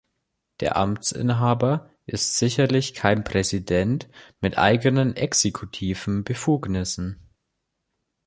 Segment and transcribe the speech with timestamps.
[0.61, 7.19] Der Amtsinhaber ist sicherlich kein Präsident mit eigenen exekutiven Befugnissen.